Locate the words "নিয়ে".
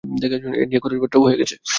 0.69-0.81